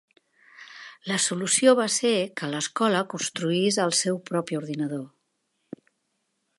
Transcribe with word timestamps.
La 1.09 1.17
solució 1.25 1.75
va 1.79 1.85
ser 1.97 2.13
que 2.41 2.49
l'Escola 2.55 3.03
construís 3.13 3.79
el 3.87 3.95
seu 4.03 4.19
propi 4.31 4.61
ordinador. 4.63 5.07